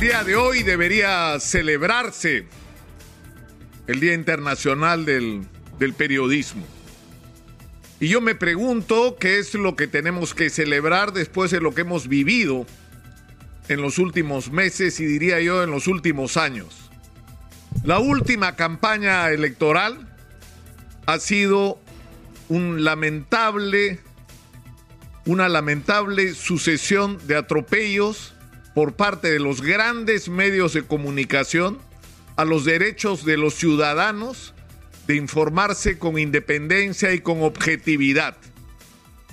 [0.00, 2.46] El día de hoy debería celebrarse
[3.86, 5.42] el Día Internacional del,
[5.78, 6.64] del Periodismo.
[8.00, 11.82] Y yo me pregunto qué es lo que tenemos que celebrar después de lo que
[11.82, 12.64] hemos vivido
[13.68, 16.90] en los últimos meses y diría yo en los últimos años.
[17.84, 20.08] La última campaña electoral
[21.04, 21.78] ha sido
[22.48, 24.00] un lamentable,
[25.26, 28.32] una lamentable sucesión de atropellos
[28.80, 31.76] por parte de los grandes medios de comunicación
[32.36, 34.54] a los derechos de los ciudadanos
[35.06, 38.38] de informarse con independencia y con objetividad.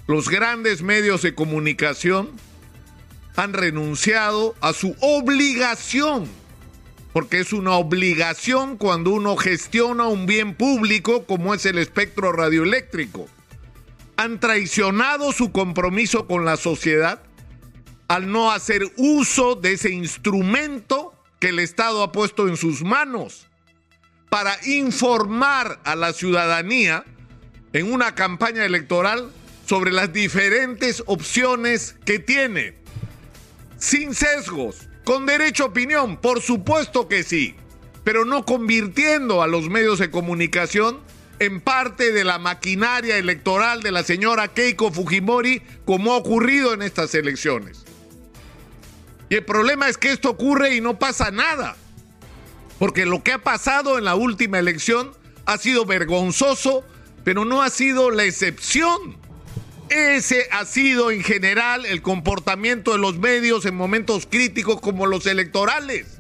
[0.05, 2.31] Los grandes medios de comunicación
[3.37, 6.27] han renunciado a su obligación,
[7.13, 13.27] porque es una obligación cuando uno gestiona un bien público como es el espectro radioeléctrico.
[14.17, 17.26] Han traicionado su compromiso con la sociedad
[18.07, 23.47] al no hacer uso de ese instrumento que el Estado ha puesto en sus manos
[24.29, 27.05] para informar a la ciudadanía
[27.73, 29.31] en una campaña electoral
[29.65, 32.75] sobre las diferentes opciones que tiene.
[33.77, 37.55] Sin sesgos, con derecho a opinión, por supuesto que sí,
[38.03, 40.99] pero no convirtiendo a los medios de comunicación
[41.39, 46.81] en parte de la maquinaria electoral de la señora Keiko Fujimori como ha ocurrido en
[46.81, 47.86] estas elecciones.
[49.29, 51.75] Y el problema es que esto ocurre y no pasa nada.
[52.79, 55.11] Porque lo que ha pasado en la última elección
[55.45, 56.83] ha sido vergonzoso,
[57.23, 59.17] pero no ha sido la excepción.
[59.89, 65.25] Ese ha sido en general el comportamiento de los medios en momentos críticos como los
[65.25, 66.17] electorales.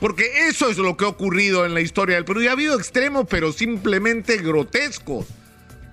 [0.00, 2.42] Porque eso es lo que ha ocurrido en la historia del Perú.
[2.42, 5.26] Y ha habido extremos, pero simplemente grotescos,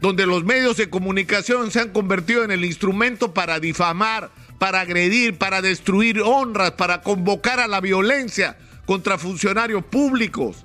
[0.01, 4.29] donde los medios de comunicación se han convertido en el instrumento para difamar,
[4.63, 10.63] para agredir, para destruir honras, para convocar a la violencia contra funcionarios públicos,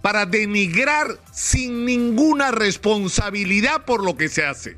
[0.00, 4.76] para denigrar sin ninguna responsabilidad por lo que se hace.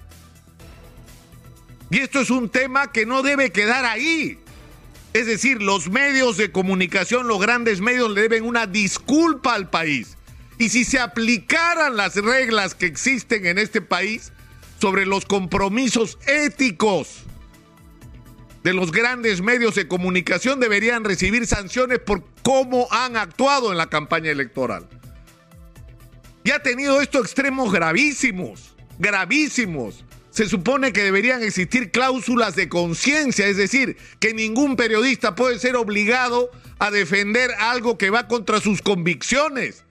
[1.89, 4.39] Y esto es un tema que no debe quedar ahí.
[5.15, 10.19] Es decir, los medios de comunicación, los grandes medios le deben una disculpa al país.
[10.59, 14.31] Y si se aplicaran las reglas que existen en este país
[14.79, 17.24] sobre los compromisos éticos
[18.65, 23.91] de los grandes medios de comunicación deberían recibir sanciones por cómo han actuado en la
[23.91, 24.89] campaña electoral.
[26.45, 30.05] Y ha tenido estos extremos gravísimos, gravísimos.
[30.31, 35.77] Se supone que deberían existir cláusulas de conciencia, es decir, que ningún periodista puede ser
[35.77, 39.85] obligado a defender algo que va contra sus convicciones.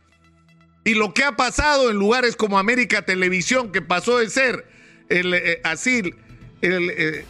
[0.83, 4.65] Y lo que ha pasado en lugares como América Televisión, que pasó de ser
[5.09, 6.13] el, eh, así,
[6.61, 7.25] el, eh,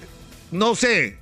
[0.52, 1.20] no sé,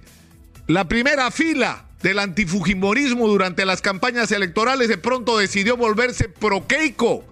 [0.73, 7.25] la primera fila del antifujimorismo durante las campañas electorales de pronto decidió volverse pro Keiko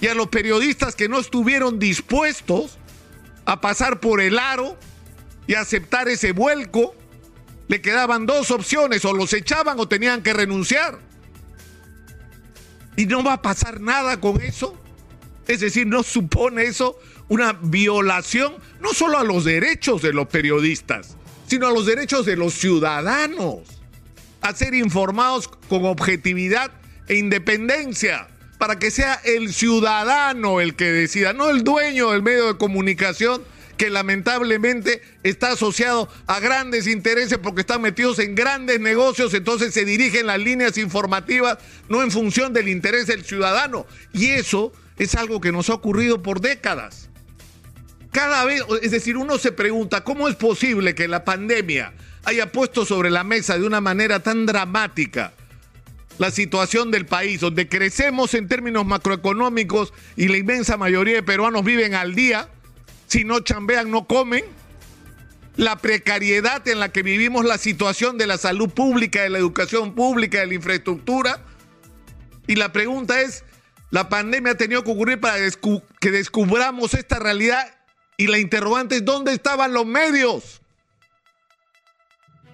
[0.00, 2.78] y a los periodistas que no estuvieron dispuestos
[3.44, 4.78] a pasar por el aro
[5.46, 6.94] y aceptar ese vuelco,
[7.68, 10.98] le quedaban dos opciones, o los echaban o tenían que renunciar.
[12.96, 14.76] Y no va a pasar nada con eso.
[15.46, 21.16] Es decir, no supone eso una violación no solo a los derechos de los periodistas,
[21.48, 23.60] sino a los derechos de los ciudadanos,
[24.40, 26.70] a ser informados con objetividad
[27.08, 28.28] e independencia,
[28.58, 33.42] para que sea el ciudadano el que decida, no el dueño del medio de comunicación
[33.78, 39.84] que lamentablemente está asociado a grandes intereses porque están metidos en grandes negocios, entonces se
[39.84, 43.86] dirigen las líneas informativas no en función del interés del ciudadano.
[44.12, 47.07] Y eso es algo que nos ha ocurrido por décadas.
[48.12, 51.92] Cada vez, es decir, uno se pregunta, ¿cómo es posible que la pandemia
[52.24, 55.32] haya puesto sobre la mesa de una manera tan dramática
[56.18, 61.64] la situación del país, donde crecemos en términos macroeconómicos y la inmensa mayoría de peruanos
[61.64, 62.48] viven al día,
[63.06, 64.44] si no chambean no comen,
[65.56, 69.94] la precariedad en la que vivimos, la situación de la salud pública, de la educación
[69.94, 71.40] pública, de la infraestructura.
[72.46, 73.44] Y la pregunta es,
[73.90, 75.36] ¿la pandemia ha tenido que ocurrir para
[76.00, 77.77] que descubramos esta realidad
[78.20, 80.60] y la interrogante es, ¿dónde estaban los medios?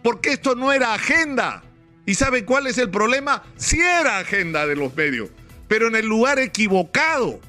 [0.02, 1.64] Porque esto no era agenda.
[2.04, 3.42] ¿Y sabe cuál es el problema?
[3.56, 5.30] Sí era agenda de los medios,
[5.66, 7.40] pero en el lugar equivocado.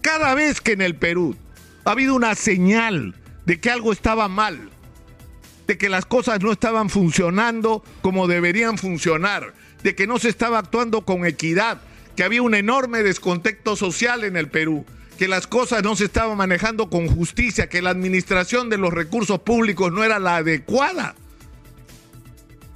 [0.00, 1.36] Cada vez que en el Perú
[1.84, 3.14] ha habido una señal
[3.44, 4.70] de que algo estaba mal,
[5.66, 9.52] de que las cosas no estaban funcionando como deberían funcionar,
[9.82, 11.82] de que no se estaba actuando con equidad,
[12.16, 14.86] que había un enorme descontexto social en el Perú,
[15.20, 19.38] que las cosas no se estaban manejando con justicia, que la administración de los recursos
[19.40, 21.14] públicos no era la adecuada.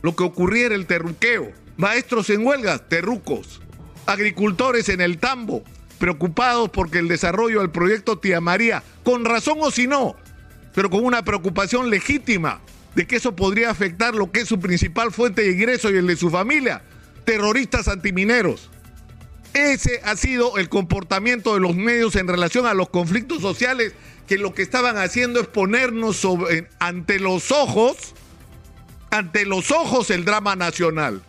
[0.03, 1.53] lo que ocurriera el terruqueo.
[1.79, 3.63] Maestros en huelga, terrucos.
[4.05, 5.65] Agricultores en el tambo,
[5.99, 10.15] preocupados porque el desarrollo del proyecto Tía María, con razón o si no,
[10.75, 12.61] pero con una preocupación legítima
[12.95, 16.07] de que eso podría afectar lo que es su principal fuente de ingreso y el
[16.07, 16.83] de su familia,
[17.25, 18.71] terroristas antimineros.
[19.55, 23.93] Ese ha sido el comportamiento de los medios en relación a los conflictos sociales
[24.27, 26.27] que lo que estaban haciendo es ponernos
[26.81, 27.97] ante los ojos,
[29.11, 31.23] ante los ojos el drama nacional.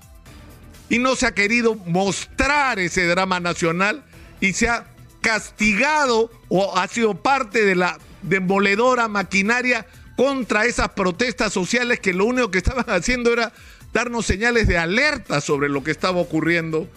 [0.89, 4.03] Y no se ha querido mostrar ese drama nacional
[4.41, 4.87] y se ha
[5.21, 9.85] castigado o ha sido parte de la demoledora maquinaria
[10.15, 13.53] contra esas protestas sociales que lo único que estaban haciendo era
[13.93, 16.87] darnos señales de alerta sobre lo que estaba ocurriendo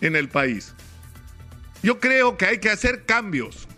[0.00, 0.74] en el país.
[1.82, 3.68] Yo creo que hay que hacer cambios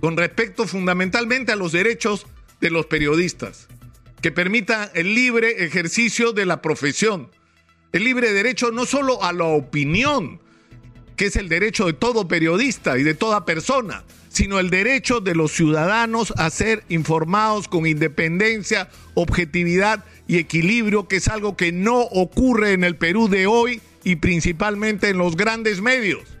[0.00, 2.26] con respecto fundamentalmente a los derechos
[2.60, 3.68] de los periodistas,
[4.22, 7.30] que permitan el libre ejercicio de la profesión,
[7.92, 10.40] el libre derecho no solo a la opinión,
[11.16, 15.34] que es el derecho de todo periodista y de toda persona, sino el derecho de
[15.34, 22.00] los ciudadanos a ser informados con independencia, objetividad y equilibrio, que es algo que no
[22.00, 26.39] ocurre en el Perú de hoy y principalmente en los grandes medios.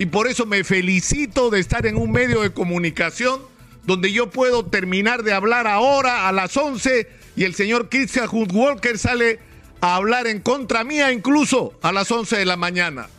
[0.00, 3.38] Y por eso me felicito de estar en un medio de comunicación
[3.84, 7.06] donde yo puedo terminar de hablar ahora a las 11
[7.36, 9.40] y el señor Christian Walker sale
[9.82, 13.10] a hablar en contra mía incluso a las 11 de la mañana.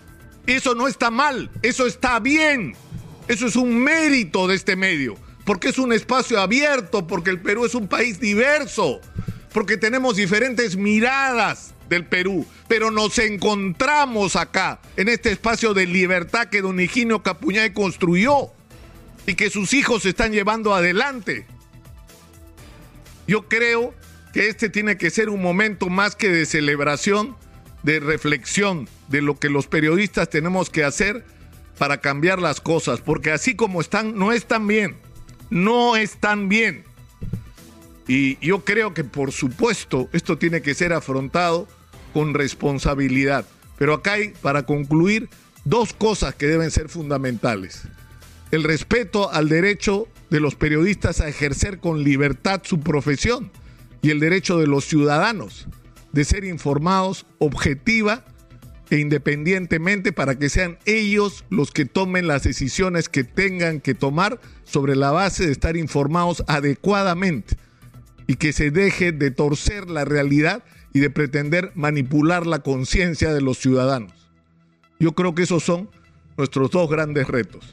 [0.48, 2.74] Eso no está mal, eso está bien.
[3.28, 7.63] Eso es un mérito de este medio, porque es un espacio abierto, porque el Perú
[7.63, 9.01] es un país diverso,
[9.54, 16.47] porque tenemos diferentes miradas del Perú, pero nos encontramos acá, en este espacio de libertad
[16.47, 18.47] que don Higinio Capuñay construyó
[19.27, 21.45] y que sus hijos están llevando adelante.
[23.27, 23.93] Yo creo
[24.33, 27.35] que este tiene que ser un momento más que de celebración,
[27.83, 31.25] de reflexión de lo que los periodistas tenemos que hacer
[31.77, 34.95] para cambiar las cosas, porque así como están, no están bien,
[35.49, 36.85] no están bien.
[38.07, 41.67] Y yo creo que por supuesto esto tiene que ser afrontado
[42.13, 43.45] con responsabilidad.
[43.77, 45.29] Pero acá hay, para concluir,
[45.65, 47.83] dos cosas que deben ser fundamentales.
[48.51, 53.51] El respeto al derecho de los periodistas a ejercer con libertad su profesión
[54.01, 55.67] y el derecho de los ciudadanos
[56.11, 58.25] de ser informados objetiva
[58.89, 64.39] e independientemente para que sean ellos los que tomen las decisiones que tengan que tomar
[64.65, 67.55] sobre la base de estar informados adecuadamente
[68.27, 70.63] y que se deje de torcer la realidad
[70.93, 74.13] y de pretender manipular la conciencia de los ciudadanos.
[74.99, 75.89] Yo creo que esos son
[76.38, 77.65] nuestros dos grandes retos.